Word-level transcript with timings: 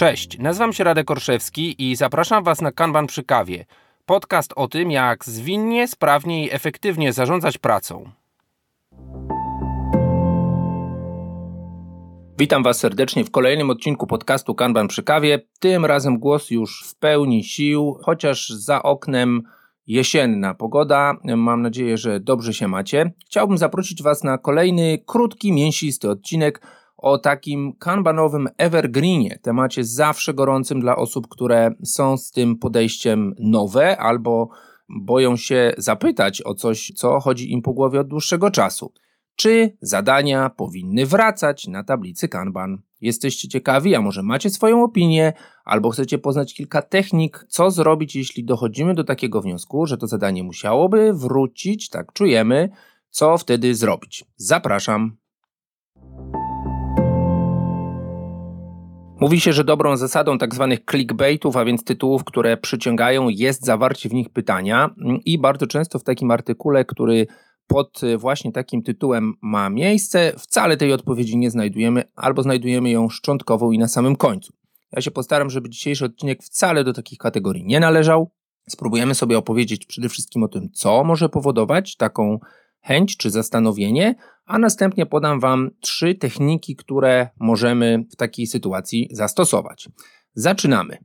Cześć, 0.00 0.38
nazywam 0.38 0.72
się 0.72 0.84
Radek 0.84 1.10
Orszewski 1.10 1.90
i 1.90 1.96
zapraszam 1.96 2.44
Was 2.44 2.60
na 2.60 2.72
Kanban 2.72 3.06
przy 3.06 3.24
kawie. 3.24 3.64
Podcast 4.06 4.52
o 4.56 4.68
tym, 4.68 4.90
jak 4.90 5.24
zwinnie, 5.24 5.88
sprawnie 5.88 6.44
i 6.44 6.52
efektywnie 6.52 7.12
zarządzać 7.12 7.58
pracą. 7.58 8.10
Witam 12.38 12.62
Was 12.62 12.78
serdecznie 12.78 13.24
w 13.24 13.30
kolejnym 13.30 13.70
odcinku 13.70 14.06
podcastu 14.06 14.54
Kanban 14.54 14.88
przy 14.88 15.02
kawie. 15.02 15.38
Tym 15.58 15.84
razem 15.84 16.18
głos 16.18 16.50
już 16.50 16.84
w 16.88 16.94
pełni 16.94 17.44
sił, 17.44 17.98
chociaż 18.02 18.48
za 18.48 18.82
oknem 18.82 19.42
jesienna 19.86 20.54
pogoda. 20.54 21.16
Mam 21.36 21.62
nadzieję, 21.62 21.96
że 21.96 22.20
dobrze 22.20 22.54
się 22.54 22.68
macie. 22.68 23.12
Chciałbym 23.26 23.58
zaprosić 23.58 24.02
Was 24.02 24.24
na 24.24 24.38
kolejny 24.38 24.98
krótki, 25.06 25.52
mięsisty 25.52 26.10
odcinek 26.10 26.60
o 27.00 27.18
takim 27.18 27.72
kanbanowym 27.78 28.48
evergreenie, 28.58 29.38
temacie 29.42 29.84
zawsze 29.84 30.34
gorącym 30.34 30.80
dla 30.80 30.96
osób, 30.96 31.28
które 31.28 31.70
są 31.84 32.16
z 32.16 32.30
tym 32.30 32.56
podejściem 32.56 33.34
nowe 33.38 33.98
albo 33.98 34.48
boją 34.88 35.36
się 35.36 35.72
zapytać 35.78 36.42
o 36.44 36.54
coś, 36.54 36.92
co 36.96 37.20
chodzi 37.20 37.52
im 37.52 37.62
po 37.62 37.72
głowie 37.72 38.00
od 38.00 38.08
dłuższego 38.08 38.50
czasu. 38.50 38.92
Czy 39.36 39.76
zadania 39.80 40.50
powinny 40.50 41.06
wracać 41.06 41.66
na 41.66 41.84
tablicy 41.84 42.28
Kanban? 42.28 42.78
Jesteście 43.00 43.48
ciekawi, 43.48 43.94
a 43.94 44.00
może 44.00 44.22
macie 44.22 44.50
swoją 44.50 44.84
opinię, 44.84 45.32
albo 45.64 45.90
chcecie 45.90 46.18
poznać 46.18 46.54
kilka 46.54 46.82
technik, 46.82 47.46
co 47.48 47.70
zrobić, 47.70 48.16
jeśli 48.16 48.44
dochodzimy 48.44 48.94
do 48.94 49.04
takiego 49.04 49.40
wniosku, 49.40 49.86
że 49.86 49.96
to 49.96 50.06
zadanie 50.06 50.42
musiałoby 50.42 51.12
wrócić, 51.12 51.88
tak 51.88 52.12
czujemy, 52.12 52.68
co 53.10 53.38
wtedy 53.38 53.74
zrobić? 53.74 54.24
Zapraszam. 54.36 55.16
Mówi 59.20 59.40
się, 59.40 59.52
że 59.52 59.64
dobrą 59.64 59.96
zasadą 59.96 60.38
tak 60.38 60.54
zwanych 60.54 60.78
clickbaitów, 60.90 61.56
a 61.56 61.64
więc 61.64 61.84
tytułów, 61.84 62.24
które 62.24 62.56
przyciągają, 62.56 63.28
jest 63.28 63.64
zawarcie 63.64 64.08
w 64.08 64.12
nich 64.12 64.28
pytania 64.28 64.90
i 65.24 65.38
bardzo 65.38 65.66
często 65.66 65.98
w 65.98 66.04
takim 66.04 66.30
artykule, 66.30 66.84
który 66.84 67.26
pod 67.66 68.00
właśnie 68.18 68.52
takim 68.52 68.82
tytułem 68.82 69.34
ma 69.42 69.70
miejsce, 69.70 70.32
wcale 70.38 70.76
tej 70.76 70.92
odpowiedzi 70.92 71.36
nie 71.36 71.50
znajdujemy, 71.50 72.02
albo 72.16 72.42
znajdujemy 72.42 72.90
ją 72.90 73.08
szczątkową 73.08 73.70
i 73.70 73.78
na 73.78 73.88
samym 73.88 74.16
końcu. 74.16 74.52
Ja 74.92 75.02
się 75.02 75.10
postaram, 75.10 75.50
żeby 75.50 75.68
dzisiejszy 75.68 76.04
odcinek 76.04 76.42
wcale 76.42 76.84
do 76.84 76.92
takich 76.92 77.18
kategorii 77.18 77.64
nie 77.64 77.80
należał. 77.80 78.30
Spróbujemy 78.68 79.14
sobie 79.14 79.38
opowiedzieć 79.38 79.86
przede 79.86 80.08
wszystkim 80.08 80.42
o 80.42 80.48
tym, 80.48 80.68
co 80.72 81.04
może 81.04 81.28
powodować 81.28 81.96
taką 81.96 82.38
chęć 82.80 83.16
czy 83.16 83.30
zastanowienie, 83.30 84.14
a 84.46 84.58
następnie 84.58 85.06
podam 85.06 85.40
Wam 85.40 85.70
trzy 85.80 86.14
techniki, 86.14 86.76
które 86.76 87.28
możemy 87.40 88.04
w 88.12 88.16
takiej 88.16 88.46
sytuacji 88.46 89.08
zastosować. 89.10 89.88
Zaczynamy. 90.34 90.98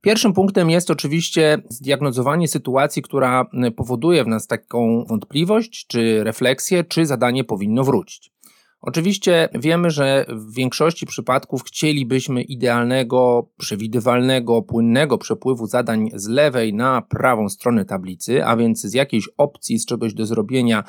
Pierwszym 0.00 0.32
punktem 0.32 0.70
jest 0.70 0.90
oczywiście 0.90 1.58
zdiagnozowanie 1.68 2.48
sytuacji, 2.48 3.02
która 3.02 3.44
powoduje 3.76 4.24
w 4.24 4.28
nas 4.28 4.46
taką 4.46 5.04
wątpliwość, 5.08 5.86
czy 5.86 6.24
refleksję, 6.24 6.84
czy 6.84 7.06
zadanie 7.06 7.44
powinno 7.44 7.84
wrócić. 7.84 8.35
Oczywiście 8.80 9.48
wiemy, 9.54 9.90
że 9.90 10.26
w 10.28 10.54
większości 10.54 11.06
przypadków 11.06 11.62
chcielibyśmy 11.62 12.42
idealnego, 12.42 13.50
przewidywalnego, 13.58 14.62
płynnego 14.62 15.18
przepływu 15.18 15.66
zadań 15.66 16.10
z 16.14 16.28
lewej 16.28 16.74
na 16.74 17.02
prawą 17.02 17.48
stronę 17.48 17.84
tablicy, 17.84 18.44
a 18.44 18.56
więc 18.56 18.80
z 18.80 18.94
jakiejś 18.94 19.28
opcji, 19.36 19.78
z 19.78 19.86
czegoś 19.86 20.14
do 20.14 20.26
zrobienia, 20.26 20.84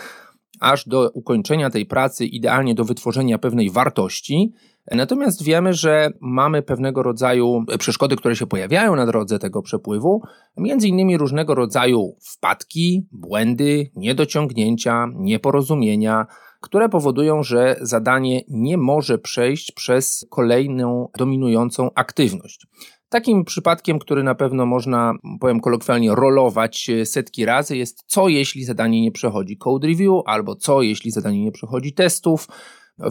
aż 0.60 0.88
do 0.88 1.10
ukończenia 1.14 1.70
tej 1.70 1.86
pracy, 1.86 2.26
idealnie 2.26 2.76
do 2.76 2.86
wytworzenia 2.86 3.38
pewnej 3.38 3.70
wartości. 3.70 4.54
Natomiast 4.92 5.44
wiemy, 5.44 5.74
że 5.74 6.10
mamy 6.22 6.62
pewnego 6.62 7.04
rodzaju 7.04 7.66
przeszkody, 7.80 8.16
które 8.16 8.36
się 8.36 8.48
pojawiają 8.48 8.96
na 8.96 9.06
drodze 9.06 9.40
tego 9.40 9.62
przepływu, 9.62 10.22
między 10.58 10.88
innymi 10.88 11.18
różnego 11.18 11.56
rodzaju 11.56 12.16
wpadki, 12.22 13.08
błędy, 13.12 13.92
niedociągnięcia, 13.96 15.08
nieporozumienia, 15.16 16.26
które 16.62 16.90
powodują, 16.90 17.44
że 17.44 17.76
zadanie 17.82 18.42
nie 18.48 18.78
może 18.78 19.18
przejść 19.18 19.72
przez 19.72 20.26
kolejną 20.30 21.10
dominującą 21.18 21.90
aktywność. 21.96 22.68
Takim 23.10 23.46
przypadkiem, 23.46 24.00
który 24.00 24.24
na 24.24 24.36
pewno 24.36 24.66
można, 24.66 25.14
powiem 25.40 25.60
kolokwialnie, 25.60 26.16
rolować 26.16 26.92
setki 27.06 27.46
razy, 27.46 27.78
jest 27.78 28.04
co 28.08 28.28
jeśli 28.28 28.64
zadanie 28.64 29.02
nie 29.02 29.12
przechodzi 29.12 29.58
code 29.58 29.88
review, 29.88 30.22
albo 30.26 30.56
co 30.56 30.82
jeśli 30.82 31.12
zadanie 31.12 31.44
nie 31.44 31.52
przechodzi 31.52 31.94
testów 31.94 32.48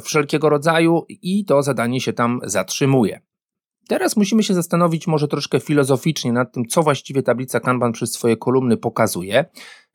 wszelkiego 0.03 0.49
rodzaju 0.49 1.05
i 1.09 1.45
to 1.45 1.63
zadanie 1.63 2.01
się 2.01 2.13
tam 2.13 2.41
zatrzymuje. 2.45 3.21
Teraz 3.89 4.17
musimy 4.17 4.43
się 4.43 4.55
zastanowić 4.55 5.07
może 5.07 5.29
troszkę 5.29 5.61
filozoficznie 5.61 6.33
nad 6.33 6.53
tym, 6.53 6.67
co 6.67 6.83
właściwie 6.83 7.23
tablica 7.23 7.61
Kanban 7.61 7.93
przez 7.93 8.13
swoje 8.13 8.37
kolumny 8.37 8.77
pokazuje. 8.77 9.45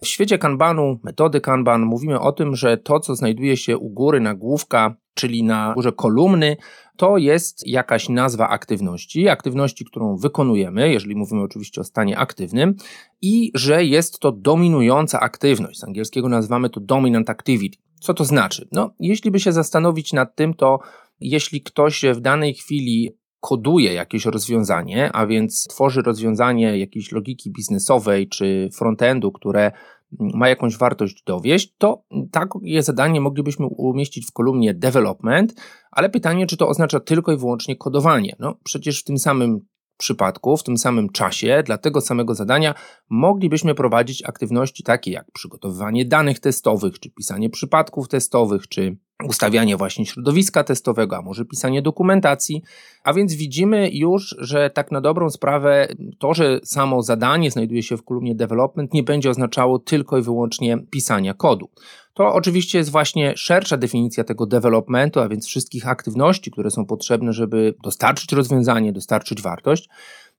W 0.01 0.07
świecie 0.07 0.37
Kanbanu, 0.37 0.99
metody 1.03 1.41
Kanban, 1.41 1.81
mówimy 1.81 2.19
o 2.19 2.31
tym, 2.31 2.55
że 2.55 2.77
to, 2.77 2.99
co 2.99 3.15
znajduje 3.15 3.57
się 3.57 3.77
u 3.77 3.89
góry 3.89 4.19
nagłówka, 4.19 4.95
czyli 5.13 5.43
na 5.43 5.73
górze 5.73 5.91
kolumny, 5.91 6.57
to 6.97 7.17
jest 7.17 7.67
jakaś 7.67 8.09
nazwa 8.09 8.49
aktywności, 8.49 9.29
aktywności, 9.29 9.85
którą 9.85 10.17
wykonujemy, 10.17 10.91
jeżeli 10.91 11.15
mówimy 11.15 11.41
oczywiście 11.41 11.81
o 11.81 11.83
stanie 11.83 12.17
aktywnym, 12.17 12.75
i 13.21 13.51
że 13.55 13.85
jest 13.85 14.19
to 14.19 14.31
dominująca 14.31 15.19
aktywność. 15.19 15.79
Z 15.79 15.83
angielskiego 15.83 16.29
nazywamy 16.29 16.69
to 16.69 16.79
dominant 16.79 17.29
activity. 17.29 17.77
Co 18.01 18.13
to 18.13 18.25
znaczy? 18.25 18.67
No, 18.71 18.93
jeśli 18.99 19.31
by 19.31 19.39
się 19.39 19.51
zastanowić 19.51 20.13
nad 20.13 20.35
tym, 20.35 20.53
to 20.53 20.79
jeśli 21.19 21.61
ktoś 21.61 22.05
w 22.13 22.19
danej 22.19 22.53
chwili 22.53 23.17
koduje 23.39 23.93
jakieś 23.93 24.25
rozwiązanie, 24.25 25.11
a 25.13 25.27
więc 25.27 25.67
tworzy 25.67 26.01
rozwiązanie 26.01 26.77
jakiejś 26.77 27.11
logiki 27.11 27.51
biznesowej 27.51 28.27
czy 28.29 28.69
frontendu, 28.73 29.31
które 29.31 29.71
ma 30.19 30.49
jakąś 30.49 30.77
wartość 30.77 31.23
dowieść, 31.23 31.73
to 31.77 32.03
takie 32.31 32.83
zadanie 32.83 33.21
moglibyśmy 33.21 33.65
umieścić 33.65 34.27
w 34.27 34.31
kolumnie 34.31 34.73
development, 34.73 35.53
ale 35.91 36.09
pytanie, 36.09 36.47
czy 36.47 36.57
to 36.57 36.67
oznacza 36.67 36.99
tylko 36.99 37.31
i 37.31 37.37
wyłącznie 37.37 37.75
kodowanie. 37.75 38.35
No, 38.39 38.55
przecież 38.63 39.01
w 39.01 39.03
tym 39.03 39.17
samym 39.17 39.59
przypadku, 40.01 40.57
w 40.57 40.63
tym 40.63 40.77
samym 40.77 41.09
czasie, 41.09 41.63
dla 41.65 41.77
tego 41.77 42.01
samego 42.01 42.35
zadania 42.35 42.73
moglibyśmy 43.09 43.75
prowadzić 43.75 44.23
aktywności 44.23 44.83
takie 44.83 45.11
jak 45.11 45.31
przygotowywanie 45.31 46.05
danych 46.05 46.39
testowych, 46.39 46.99
czy 46.99 47.09
pisanie 47.09 47.49
przypadków 47.49 48.07
testowych, 48.07 48.67
czy 48.67 48.97
ustawianie 49.27 49.77
właśnie 49.77 50.05
środowiska 50.05 50.63
testowego, 50.63 51.17
a 51.17 51.21
może 51.21 51.45
pisanie 51.45 51.81
dokumentacji. 51.81 52.61
A 53.03 53.13
więc 53.13 53.33
widzimy 53.33 53.89
już, 53.93 54.35
że 54.39 54.69
tak 54.69 54.91
na 54.91 55.01
dobrą 55.01 55.29
sprawę 55.29 55.87
to, 56.19 56.33
że 56.33 56.59
samo 56.63 57.01
zadanie 57.01 57.51
znajduje 57.51 57.83
się 57.83 57.97
w 57.97 58.03
kolumnie 58.03 58.35
development 58.35 58.93
nie 58.93 59.03
będzie 59.03 59.29
oznaczało 59.29 59.79
tylko 59.79 60.17
i 60.17 60.21
wyłącznie 60.21 60.77
pisania 60.89 61.33
kodu. 61.33 61.69
To 62.13 62.33
oczywiście 62.33 62.77
jest 62.77 62.91
właśnie 62.91 63.37
szersza 63.37 63.77
definicja 63.77 64.23
tego 64.23 64.45
developmentu, 64.45 65.19
a 65.19 65.29
więc 65.29 65.47
wszystkich 65.47 65.87
aktywności, 65.87 66.51
które 66.51 66.71
są 66.71 66.85
potrzebne, 66.85 67.33
żeby 67.33 67.75
dostarczyć 67.83 68.31
rozwiązanie, 68.31 68.93
dostarczyć 68.93 69.41
wartość. 69.41 69.89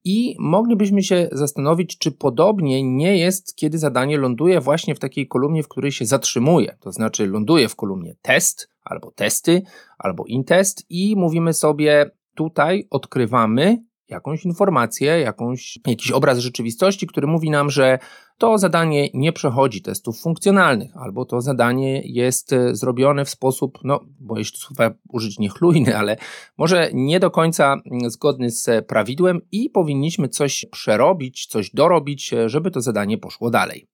I 0.05 0.37
moglibyśmy 0.38 1.03
się 1.03 1.28
zastanowić, 1.33 1.99
czy 1.99 2.12
podobnie 2.12 2.83
nie 2.83 3.19
jest, 3.19 3.56
kiedy 3.56 3.78
zadanie 3.78 4.19
ląduje 4.19 4.60
właśnie 4.60 4.94
w 4.94 4.99
takiej 4.99 5.28
kolumnie, 5.28 5.62
w 5.62 5.69
której 5.69 5.93
się 5.93 6.06
zatrzymuje. 6.06 6.77
To 6.81 6.93
znaczy, 6.93 7.27
ląduje 7.27 7.69
w 7.69 7.77
kolumnie 7.77 8.15
test, 8.22 8.69
albo 8.84 9.10
testy, 9.10 9.62
albo 9.99 10.25
intest, 10.27 10.84
i 10.91 11.16
mówimy 11.16 11.53
sobie, 11.53 12.10
tutaj 12.34 12.87
odkrywamy 12.91 13.78
jakąś 14.09 14.44
informację, 14.44 15.21
jakąś, 15.21 15.78
jakiś 15.87 16.10
obraz 16.10 16.39
rzeczywistości, 16.39 17.06
który 17.06 17.27
mówi 17.27 17.50
nam, 17.50 17.71
że 17.71 17.99
to 18.42 18.58
zadanie 18.58 19.08
nie 19.14 19.32
przechodzi 19.32 19.82
testów 19.82 20.20
funkcjonalnych, 20.20 20.97
albo 20.97 21.24
to 21.24 21.41
zadanie 21.41 22.03
jest 22.04 22.53
e, 22.53 22.74
zrobione 22.77 23.24
w 23.24 23.30
sposób, 23.30 23.78
no, 23.84 24.00
bo 24.21 24.39
jeśli 24.39 24.59
słowa 24.59 24.91
użyć 25.09 25.39
niechlujny, 25.39 25.97
ale 26.00 26.16
może 26.59 26.91
nie 26.92 27.21
do 27.21 27.30
końca 27.30 27.72
mm, 27.72 28.10
zgodny 28.10 28.50
z 28.50 28.86
prawidłem 28.86 29.41
i 29.53 29.71
powinniśmy 29.71 30.28
coś 30.28 30.66
przerobić, 30.71 31.47
coś 31.47 31.71
dorobić, 31.71 32.33
e, 32.33 32.48
żeby 32.48 32.71
to 32.71 32.80
zadanie 32.80 33.18
poszło 33.18 33.50
dalej. 33.50 33.86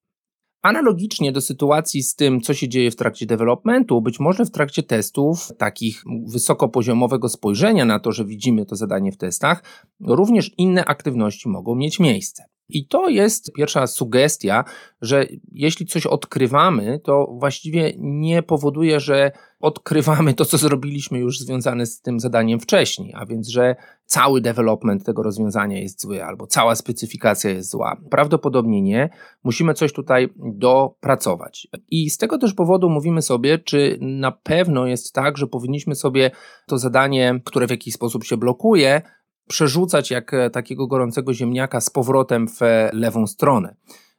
Analogicznie 0.63 1.33
do 1.33 1.41
sytuacji 1.41 2.03
z 2.03 2.15
tym, 2.15 2.41
co 2.41 2.55
się 2.55 2.69
dzieje 2.69 2.91
w 2.91 2.97
trakcie 2.97 3.27
developmentu, 3.27 4.03
być 4.03 4.21
może 4.21 4.45
w 4.45 4.51
trakcie 4.51 4.83
testów, 4.83 5.53
takich 5.59 6.05
wysokopoziomowego 6.27 7.29
spojrzenia 7.29 7.85
na 7.85 7.99
to, 7.99 8.13
że 8.13 8.25
widzimy 8.25 8.67
to 8.67 8.77
zadanie 8.77 9.13
w 9.13 9.17
testach, 9.17 9.63
również 10.01 10.51
inne 10.59 10.85
aktywności 10.85 11.49
mogą 11.49 11.75
mieć 11.75 12.01
miejsce. 12.01 12.58
I 12.69 12.87
to 12.87 13.09
jest 13.09 13.53
pierwsza 13.53 13.87
sugestia, 13.87 14.65
że 15.01 15.27
jeśli 15.53 15.87
coś 15.87 16.07
odkrywamy, 16.07 17.01
to 17.05 17.27
właściwie 17.39 17.93
nie 17.99 18.43
powoduje, 18.43 19.01
że 19.01 19.33
odkrywamy 19.61 20.35
to, 20.35 20.45
co 20.45 20.59
zrobiliśmy 20.59 21.19
już 21.19 21.39
związane 21.39 21.87
z 21.87 22.01
tym 22.01 22.21
zadaniem 22.21 22.61
wcześniej, 22.61 23.15
a 23.17 23.27
więc, 23.27 23.49
że 23.49 23.77
cały 24.05 24.41
development 24.41 25.05
tego 25.05 25.23
rozwiązania 25.23 25.81
jest 25.81 26.01
zły 26.01 26.25
albo 26.25 26.47
cała 26.47 26.75
specyfikacja 26.75 27.51
jest 27.51 27.71
zła. 27.71 27.97
Prawdopodobnie 28.11 28.83
nie. 28.83 29.11
Musimy 29.45 29.75
coś 29.75 29.93
tutaj 29.93 30.29
dopracować. 30.37 31.69
I 31.91 32.11
z 32.11 32.17
tego 32.17 32.39
też 32.39 32.55
powodu 32.55 32.91
mówimy 32.91 33.23
sobie, 33.23 33.59
czy 33.59 33.99
na 34.01 34.33
pewno 34.33 34.87
jest 34.87 35.13
tak, 35.13 35.39
że 35.39 35.47
powinniśmy 35.47 35.95
sobie 35.95 36.31
to 36.67 36.79
zadanie, 36.79 37.41
które 37.45 37.67
w 37.67 37.71
jakiś 37.71 37.95
sposób 37.95 38.25
się 38.25 38.37
blokuje, 38.37 39.03
przerzucać 39.49 40.11
jak 40.11 40.33
takiego 40.53 40.87
gorącego 40.87 41.35
ziemniaka 41.35 41.81
z 41.81 41.91
powrotem 41.91 42.49
w 42.49 42.61
lewą 42.93 43.27
stronę 43.27 43.75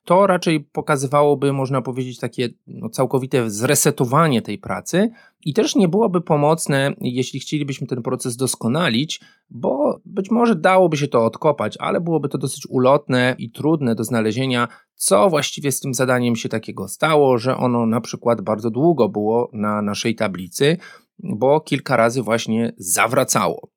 to 0.09 0.27
raczej 0.27 0.59
pokazywałoby, 0.59 1.53
można 1.53 1.81
powiedzieć, 1.81 2.19
takie 2.19 2.49
no, 2.67 2.89
całkowite 2.89 3.49
zresetowanie 3.49 4.41
tej 4.41 4.57
pracy 4.57 5.09
i 5.45 5.53
też 5.53 5.75
nie 5.75 5.87
byłoby 5.87 6.21
pomocne, 6.21 6.93
jeśli 7.01 7.39
chcielibyśmy 7.39 7.87
ten 7.87 8.01
proces 8.01 8.35
doskonalić, 8.35 9.21
bo 9.49 9.99
być 10.05 10.31
może 10.31 10.55
dałoby 10.55 10.97
się 10.97 11.07
to 11.07 11.25
odkopać, 11.25 11.77
ale 11.77 12.01
byłoby 12.01 12.29
to 12.29 12.37
dosyć 12.37 12.67
ulotne 12.69 13.35
i 13.37 13.51
trudne 13.51 13.95
do 13.95 14.03
znalezienia, 14.03 14.67
co 14.95 15.29
właściwie 15.29 15.71
z 15.71 15.79
tym 15.79 15.93
zadaniem 15.93 16.35
się 16.35 16.49
takiego 16.49 16.87
stało, 16.87 17.37
że 17.37 17.57
ono 17.57 17.85
na 17.85 18.01
przykład 18.01 18.41
bardzo 18.41 18.71
długo 18.71 19.09
było 19.09 19.49
na 19.53 19.81
naszej 19.81 20.15
tablicy, 20.15 20.77
bo 21.19 21.61
kilka 21.61 21.97
razy 21.97 22.21
właśnie 22.21 22.73
zawracało. 22.77 23.69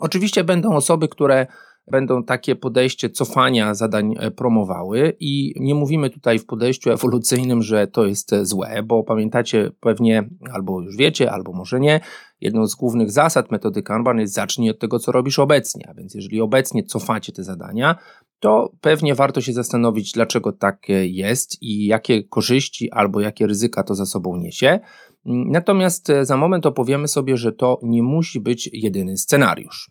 Oczywiście 0.00 0.44
będą 0.44 0.76
osoby, 0.76 1.08
które 1.08 1.46
będą 1.90 2.24
takie 2.24 2.56
podejście 2.56 3.10
cofania 3.10 3.74
zadań 3.74 4.14
e, 4.18 4.30
promowały 4.30 5.16
i 5.20 5.54
nie 5.56 5.74
mówimy 5.74 6.10
tutaj 6.10 6.38
w 6.38 6.46
podejściu 6.46 6.90
ewolucyjnym, 6.90 7.62
że 7.62 7.86
to 7.86 8.06
jest 8.06 8.32
e, 8.32 8.46
złe, 8.46 8.82
bo 8.82 9.02
pamiętacie 9.02 9.70
pewnie, 9.80 10.28
albo 10.52 10.80
już 10.80 10.96
wiecie, 10.96 11.32
albo 11.32 11.52
może 11.52 11.80
nie, 11.80 12.00
jedną 12.40 12.66
z 12.66 12.74
głównych 12.74 13.10
zasad 13.10 13.50
metody 13.50 13.82
Kanban 13.82 14.18
jest 14.18 14.34
zacznij 14.34 14.70
od 14.70 14.78
tego, 14.78 14.98
co 14.98 15.12
robisz 15.12 15.38
obecnie, 15.38 15.88
a 15.90 15.94
więc 15.94 16.14
jeżeli 16.14 16.40
obecnie 16.40 16.84
cofacie 16.84 17.32
te 17.32 17.44
zadania, 17.44 17.96
to 18.40 18.72
pewnie 18.80 19.14
warto 19.14 19.40
się 19.40 19.52
zastanowić, 19.52 20.12
dlaczego 20.12 20.52
tak 20.52 20.86
jest 21.02 21.62
i 21.62 21.86
jakie 21.86 22.24
korzyści 22.24 22.90
albo 22.90 23.20
jakie 23.20 23.46
ryzyka 23.46 23.82
to 23.82 23.94
za 23.94 24.06
sobą 24.06 24.36
niesie. 24.36 24.80
Natomiast 25.26 26.12
za 26.22 26.36
moment 26.36 26.66
opowiemy 26.66 27.08
sobie, 27.08 27.36
że 27.36 27.52
to 27.52 27.78
nie 27.82 28.02
musi 28.02 28.40
być 28.40 28.70
jedyny 28.72 29.16
scenariusz. 29.16 29.90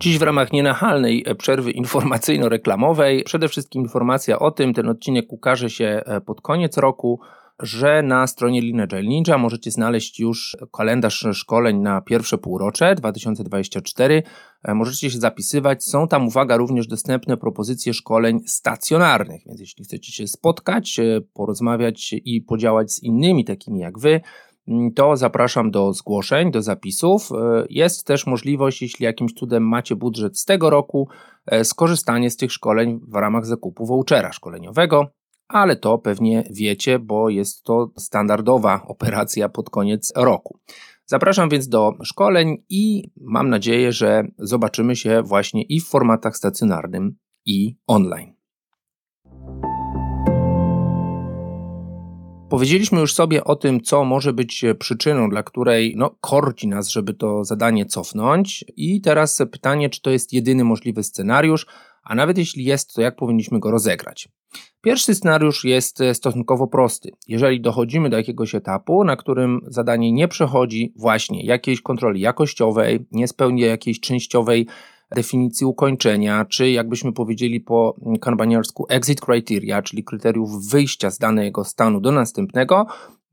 Dziś 0.00 0.18
w 0.18 0.22
ramach 0.22 0.52
nienachalnej 0.52 1.24
przerwy 1.38 1.70
informacyjno-reklamowej 1.70 3.24
przede 3.24 3.48
wszystkim 3.48 3.82
informacja 3.82 4.38
o 4.38 4.50
tym, 4.50 4.74
ten 4.74 4.88
odcinek 4.88 5.32
ukaże 5.32 5.70
się 5.70 6.02
e, 6.06 6.20
pod 6.20 6.40
koniec 6.40 6.76
roku, 6.76 7.20
że 7.62 8.02
na 8.02 8.26
stronie 8.26 8.60
Lineage 8.60 9.02
Ninja 9.02 9.38
możecie 9.38 9.70
znaleźć 9.70 10.20
już 10.20 10.56
kalendarz 10.72 11.26
szkoleń 11.32 11.78
na 11.78 12.00
pierwsze 12.00 12.38
półrocze 12.38 12.94
2024. 12.94 14.22
E, 14.62 14.74
możecie 14.74 15.10
się 15.10 15.18
zapisywać. 15.18 15.84
Są 15.84 16.08
tam, 16.08 16.26
uwaga, 16.26 16.56
również 16.56 16.86
dostępne 16.86 17.36
propozycje 17.36 17.94
szkoleń 17.94 18.40
stacjonarnych, 18.46 19.42
więc 19.46 19.60
jeśli 19.60 19.84
chcecie 19.84 20.12
się 20.12 20.26
spotkać, 20.26 20.98
e, 20.98 21.20
porozmawiać 21.34 22.14
i 22.24 22.42
podziałać 22.42 22.92
z 22.92 23.02
innymi 23.02 23.44
takimi 23.44 23.80
jak 23.80 23.98
wy, 23.98 24.20
Mm, 24.68 24.92
to 24.92 25.16
zapraszam 25.16 25.70
do 25.70 25.92
zgłoszeń, 25.92 26.50
do 26.50 26.62
zapisów. 26.62 27.32
E, 27.32 27.66
jest 27.70 28.06
też 28.06 28.26
możliwość, 28.26 28.82
jeśli 28.82 29.04
jakimś 29.04 29.32
cudem 29.32 29.68
macie 29.68 29.96
budżet 29.96 30.38
z 30.38 30.44
tego 30.44 30.70
roku, 30.70 31.08
skorzystanie 31.62 32.30
z 32.30 32.36
tych 32.36 32.52
szkoleń 32.52 33.00
w 33.08 33.14
ramach 33.14 33.46
zakupu 33.46 33.86
vouchera 33.86 34.32
szkoleniowego, 34.32 35.10
ale 35.48 35.76
to 35.76 35.98
pewnie 35.98 36.44
wiecie, 36.50 36.98
bo 36.98 37.28
jest 37.28 37.62
to 37.62 37.92
standardowa 37.98 38.82
operacja 38.86 39.48
pod 39.48 39.70
koniec 39.70 40.12
roku. 40.16 40.58
Zapraszam 41.06 41.48
więc 41.48 41.68
do 41.68 41.92
szkoleń 42.02 42.64
i 42.68 43.10
mam 43.20 43.48
nadzieję, 43.48 43.92
że 43.92 44.24
zobaczymy 44.38 44.96
się 44.96 45.22
właśnie 45.22 45.62
i 45.62 45.80
w 45.80 45.88
formatach 45.88 46.36
stacjonarnym, 46.36 47.16
i 47.46 47.76
online. 47.86 48.32
Powiedzieliśmy 52.48 53.00
już 53.00 53.14
sobie 53.14 53.44
o 53.44 53.56
tym, 53.56 53.80
co 53.80 54.04
może 54.04 54.32
być 54.32 54.64
przyczyną, 54.78 55.30
dla 55.30 55.42
której 55.42 55.94
no, 55.96 56.16
korci 56.20 56.68
nas, 56.68 56.88
żeby 56.88 57.14
to 57.14 57.44
zadanie 57.44 57.86
cofnąć. 57.86 58.64
I 58.76 59.00
teraz 59.00 59.42
pytanie, 59.52 59.90
czy 59.90 60.02
to 60.02 60.10
jest 60.10 60.32
jedyny 60.32 60.64
możliwy 60.64 61.02
scenariusz, 61.02 61.66
a 62.06 62.14
nawet 62.14 62.38
jeśli 62.38 62.64
jest, 62.64 62.94
to 62.94 63.02
jak 63.02 63.16
powinniśmy 63.16 63.60
go 63.60 63.70
rozegrać. 63.70 64.28
Pierwszy 64.82 65.14
scenariusz 65.14 65.64
jest 65.64 65.98
stosunkowo 66.12 66.66
prosty. 66.66 67.10
Jeżeli 67.28 67.60
dochodzimy 67.60 68.10
do 68.10 68.16
jakiegoś 68.16 68.54
etapu, 68.54 69.04
na 69.04 69.16
którym 69.16 69.60
zadanie 69.66 70.12
nie 70.12 70.28
przechodzi 70.28 70.92
właśnie 70.96 71.44
jakiejś 71.44 71.80
kontroli 71.80 72.20
jakościowej, 72.20 73.06
nie 73.12 73.28
spełnia 73.28 73.66
jakiejś 73.66 74.00
częściowej 74.00 74.66
definicji 75.14 75.66
ukończenia, 75.66 76.44
czy 76.44 76.70
jakbyśmy 76.70 77.12
powiedzieli 77.12 77.60
po 77.60 77.96
kanbaniarsku 78.20 78.86
exit 78.88 79.20
criteria, 79.20 79.82
czyli 79.82 80.04
kryteriów 80.04 80.70
wyjścia 80.70 81.10
z 81.10 81.18
danego 81.18 81.64
stanu 81.64 82.00
do 82.00 82.12
następnego, 82.12 82.86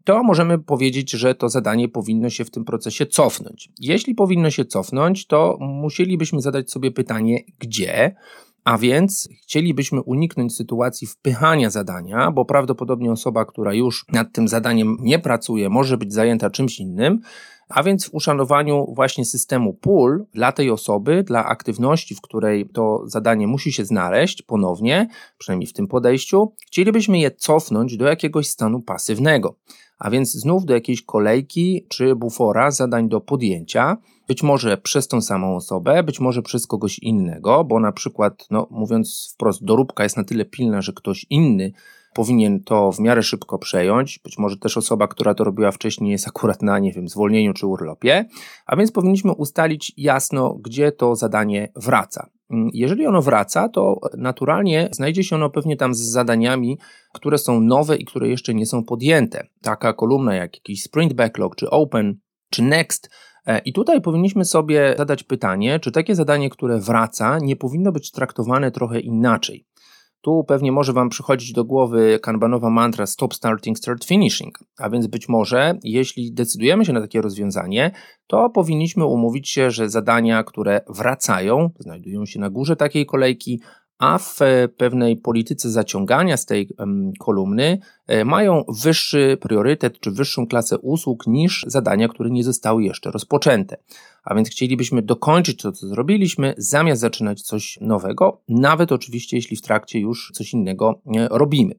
to 0.04 0.24
możemy 0.24 0.60
powiedzieć, 0.60 1.12
że 1.12 1.36
to 1.36 1.50
zadanie 1.50 1.90
powinno 1.90 2.30
się 2.30 2.46
w 2.46 2.52
tym 2.52 2.66
procesie 2.66 3.06
cofnąć. 3.06 3.70
Jeśli 3.80 4.16
powinno 4.16 4.50
się 4.50 4.66
cofnąć, 4.66 5.28
to 5.28 5.58
musielibyśmy 5.60 6.42
zadać 6.42 6.72
sobie 6.72 6.92
pytanie, 6.92 7.40
gdzie, 7.60 8.16
a 8.64 8.78
więc 8.78 9.30
chcielibyśmy 9.42 10.02
uniknąć 10.02 10.56
sytuacji 10.56 11.08
wpychania 11.08 11.70
zadania, 11.70 12.32
bo 12.32 12.46
prawdopodobnie 12.46 13.12
osoba, 13.12 13.46
która 13.46 13.74
już 13.74 14.06
nad 14.12 14.34
tym 14.34 14.48
zadaniem 14.48 14.98
nie 15.00 15.20
pracuje, 15.20 15.70
może 15.70 15.98
być 15.98 16.14
zajęta 16.14 16.50
czymś 16.50 16.80
innym. 16.80 17.20
A 17.70 17.84
więc 17.84 18.10
w 18.10 18.14
uszanowaniu 18.14 18.94
właśnie 18.96 19.26
systemu 19.26 19.74
pól 19.74 20.26
dla 20.34 20.52
tej 20.52 20.72
osoby, 20.72 21.24
dla 21.24 21.46
aktywności, 21.46 22.16
w 22.16 22.22
której 22.22 22.70
to 22.70 23.02
zadanie 23.06 23.48
musi 23.48 23.74
się 23.74 23.86
znaleźć 23.86 24.42
ponownie, 24.42 25.08
przynajmniej 25.38 25.68
w 25.68 25.74
tym 25.74 25.88
podejściu, 25.88 26.54
chcielibyśmy 26.68 27.20
je 27.20 27.32
cofnąć 27.32 27.98
do 27.98 28.06
jakiegoś 28.06 28.48
stanu 28.48 28.82
pasywnego. 28.82 29.56
A 30.00 30.10
więc 30.10 30.32
znów 30.32 30.66
do 30.66 30.74
jakiejś 30.74 31.02
kolejki 31.02 31.86
czy 31.90 32.16
bufora 32.16 32.72
zadań 32.72 33.10
do 33.10 33.22
podjęcia, 33.22 33.98
być 34.28 34.44
może 34.44 34.78
przez 34.78 35.08
tą 35.08 35.22
samą 35.22 35.56
osobę, 35.56 36.04
być 36.04 36.20
może 36.20 36.42
przez 36.42 36.68
kogoś 36.68 37.00
innego, 37.00 37.64
bo 37.64 37.80
na 37.80 37.92
przykład, 37.92 38.48
no, 38.52 38.68
mówiąc 38.72 39.32
wprost, 39.34 39.66
doróbka 39.66 40.04
jest 40.04 40.18
na 40.18 40.24
tyle 40.24 40.46
pilna, 40.46 40.82
że 40.82 40.94
ktoś 40.94 41.26
inny 41.30 41.72
powinien 42.14 42.64
to 42.64 42.92
w 42.92 43.00
miarę 43.00 43.24
szybko 43.24 43.60
przejąć. 43.60 44.20
Być 44.24 44.38
może 44.38 44.58
też 44.58 44.78
osoba, 44.78 45.08
która 45.08 45.34
to 45.34 45.44
robiła 45.44 45.72
wcześniej, 45.72 46.12
jest 46.12 46.28
akurat 46.28 46.62
na, 46.62 46.80
nie 46.80 46.92
wiem, 46.92 47.08
zwolnieniu 47.08 47.54
czy 47.54 47.68
urlopie, 47.68 48.26
a 48.66 48.76
więc 48.76 48.92
powinniśmy 48.92 49.32
ustalić 49.32 49.94
jasno, 49.98 50.58
gdzie 50.62 50.92
to 50.92 51.16
zadanie 51.16 51.72
wraca. 51.76 52.30
Jeżeli 52.74 53.06
ono 53.06 53.22
wraca, 53.22 53.70
to 53.70 54.00
naturalnie 54.18 54.90
znajdzie 54.92 55.24
się 55.24 55.36
ono 55.36 55.50
pewnie 55.50 55.78
tam 55.78 55.94
z 55.94 56.00
zadaniami, 56.00 56.78
które 57.14 57.38
są 57.38 57.60
nowe 57.60 57.96
i 57.96 58.06
które 58.06 58.28
jeszcze 58.30 58.54
nie 58.54 58.66
są 58.66 58.84
podjęte. 58.84 59.48
Taka 59.62 59.94
kolumna 59.94 60.36
jak 60.36 60.56
jakiś 60.56 60.84
sprint 60.84 61.14
backlog, 61.14 61.56
czy 61.56 61.70
open, 61.70 62.20
czy 62.50 62.64
next. 62.64 63.10
E, 63.46 63.60
I 63.60 63.74
tutaj 63.74 64.02
powinniśmy 64.02 64.46
sobie 64.46 64.96
zadać 64.98 65.24
pytanie, 65.24 65.80
czy 65.80 65.92
takie 65.92 66.16
zadanie, 66.16 66.50
które 66.50 66.80
wraca, 66.80 67.40
nie 67.40 67.56
powinno 67.56 67.92
być 67.92 68.12
traktowane 68.12 68.72
trochę 68.72 69.00
inaczej. 69.00 69.66
Tu 70.24 70.44
pewnie 70.48 70.72
może 70.72 70.94
Wam 70.94 71.10
przychodzić 71.10 71.54
do 71.54 71.66
głowy 71.66 72.20
kanbanowa 72.22 72.70
mantra 72.70 73.06
stop 73.06 73.34
starting, 73.34 73.78
start 73.78 74.06
finishing. 74.06 74.60
A 74.78 74.90
więc 74.90 75.08
być 75.08 75.30
może, 75.30 75.80
jeśli 75.84 76.34
decydujemy 76.34 76.86
się 76.86 76.94
na 76.94 77.02
takie 77.02 77.22
rozwiązanie, 77.22 77.92
to 78.28 78.50
powinniśmy 78.50 79.06
umówić 79.06 79.50
się, 79.50 79.72
że 79.72 79.90
zadania, 79.90 80.44
które 80.44 80.82
wracają, 80.90 81.70
znajdują 81.80 82.26
się 82.26 82.40
na 82.40 82.50
górze 82.50 82.76
takiej 82.76 83.06
kolejki, 83.06 83.62
a 84.04 84.18
w 84.18 84.40
pewnej 84.78 85.18
polityce 85.18 85.72
zaciągania 85.72 86.38
z 86.38 86.46
tej 86.46 86.70
kolumny 87.20 87.80
e, 88.08 88.26
mają 88.26 88.64
wyższy 88.84 89.38
priorytet 89.42 90.00
czy 90.00 90.12
wyższą 90.12 90.48
klasę 90.48 90.78
usług 90.78 91.28
niż 91.28 91.66
zadania, 91.68 92.08
które 92.08 92.30
nie 92.30 92.44
zostały 92.44 92.84
jeszcze 92.84 93.12
rozpoczęte. 93.12 93.78
A 94.24 94.36
więc 94.36 94.50
chcielibyśmy 94.50 95.02
dokończyć 95.02 95.62
to, 95.62 95.72
co 95.72 95.88
zrobiliśmy, 95.88 96.54
zamiast 96.58 97.02
zaczynać 97.02 97.42
coś 97.42 97.78
nowego, 97.82 98.42
nawet 98.50 98.92
oczywiście, 98.92 99.38
jeśli 99.38 99.58
w 99.58 99.62
trakcie 99.62 100.00
już 100.00 100.32
coś 100.34 100.54
innego 100.54 101.02
e, 101.16 101.28
robimy. 101.32 101.76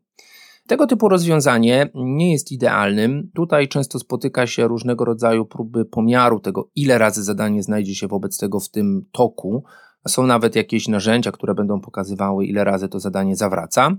Tego 0.66 0.86
typu 0.86 1.08
rozwiązanie 1.08 1.90
nie 1.94 2.32
jest 2.32 2.52
idealnym. 2.52 3.30
Tutaj 3.34 3.68
często 3.68 3.98
spotyka 3.98 4.46
się 4.46 4.68
różnego 4.68 5.04
rodzaju 5.04 5.46
próby 5.46 5.84
pomiaru 5.84 6.40
tego, 6.40 6.70
ile 6.74 6.98
razy 6.98 7.22
zadanie 7.22 7.62
znajdzie 7.62 7.94
się 7.94 8.08
wobec 8.08 8.38
tego 8.38 8.60
w 8.60 8.68
tym 8.68 9.04
toku. 9.12 9.64
Są 10.08 10.26
nawet 10.26 10.56
jakieś 10.56 10.88
narzędzia, 10.88 11.32
które 11.32 11.54
będą 11.54 11.80
pokazywały, 11.80 12.46
ile 12.46 12.64
razy 12.64 12.88
to 12.88 13.00
zadanie 13.00 13.36
zawraca. 13.36 13.96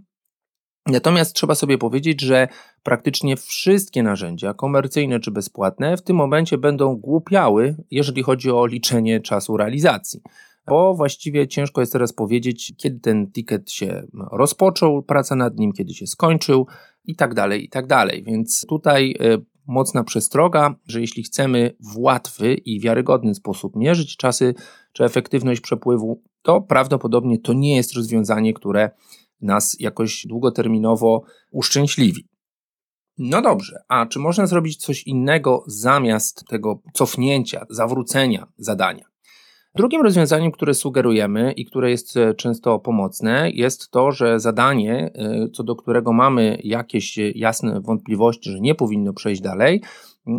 Natomiast 0.88 1.36
trzeba 1.36 1.56
sobie 1.56 1.78
powiedzieć, 1.78 2.22
że 2.22 2.48
praktycznie 2.84 3.38
wszystkie 3.38 4.04
narzędzia, 4.04 4.54
komercyjne 4.54 5.20
czy 5.20 5.32
bezpłatne, 5.32 5.98
w 5.98 6.02
tym 6.02 6.16
momencie 6.16 6.58
będą 6.58 6.96
głupiały, 6.96 7.76
jeżeli 7.92 8.24
chodzi 8.24 8.52
o 8.52 8.66
liczenie 8.66 9.20
czasu 9.20 9.58
realizacji. 9.58 10.22
Bo 10.68 10.94
właściwie 10.94 11.48
ciężko 11.48 11.82
jest 11.82 11.94
teraz 11.94 12.14
powiedzieć, 12.14 12.74
kiedy 12.78 13.00
ten 13.00 13.32
ticket 13.32 13.72
się 13.72 14.04
rozpoczął, 14.32 15.04
praca 15.04 15.36
nad 15.36 15.58
nim, 15.58 15.72
kiedy 15.74 15.94
się 15.94 16.08
skończył 16.08 16.68
i 17.04 17.16
tak 17.16 17.34
dalej, 17.34 17.66
i 17.66 17.70
tak 17.70 17.88
dalej. 17.88 18.24
Więc 18.24 18.66
tutaj 18.70 19.16
y, 19.22 19.46
mocna 19.67 20.03
przestroga, 20.03 20.75
że 20.88 21.01
jeśli 21.01 21.24
chcemy 21.24 21.75
w 21.79 21.98
łatwy 21.98 22.53
i 22.53 22.79
wiarygodny 22.79 23.36
sposób 23.36 23.75
mierzyć 23.75 24.17
czasy 24.17 24.53
czy 24.93 25.03
efektywność 25.03 25.62
przepływu, 25.62 26.22
to 26.41 26.62
prawdopodobnie 26.62 27.39
to 27.39 27.53
nie 27.53 27.75
jest 27.75 27.93
rozwiązanie, 27.93 28.53
które 28.53 28.89
nas 29.41 29.77
jakoś 29.79 30.25
długoterminowo 30.27 31.24
uszczęśliwi. 31.51 32.27
No 33.17 33.41
dobrze, 33.41 33.84
a 33.88 34.05
czy 34.05 34.19
można 34.19 34.48
zrobić 34.48 34.77
coś 34.77 35.03
innego 35.03 35.63
zamiast 35.67 36.45
tego 36.50 36.81
cofnięcia, 36.93 37.65
zawrócenia 37.69 38.48
zadania? 38.57 39.14
Drugim 39.75 40.01
rozwiązaniem, 40.01 40.51
które 40.51 40.74
sugerujemy 40.74 41.51
i 41.51 41.65
które 41.65 41.91
jest 41.91 42.17
e, 42.17 42.34
często 42.34 42.79
pomocne, 42.79 43.51
jest 43.51 43.91
to, 43.91 44.12
że 44.12 44.39
zadanie, 44.39 45.12
e, 45.15 45.50
co 45.50 45.63
do 45.63 45.75
którego 45.75 46.13
mamy 46.13 46.58
jakieś 46.63 47.17
jasne 47.17 47.82
wątpliwości, 47.82 48.51
że 48.51 48.60
nie 48.60 48.75
powinno 48.75 49.13
przejść 49.13 49.41
dalej, 49.41 49.82